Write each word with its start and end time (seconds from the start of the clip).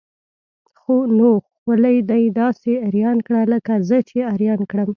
نو 1.17 1.29
خولي 1.59 1.95
ده 2.09 2.17
داسې 2.41 2.71
اریان 2.87 3.17
کړه 3.27 3.41
لکه 3.53 3.73
زه 3.89 3.97
چې 4.09 4.17
اریان 4.33 4.61
کړم. 4.69 4.89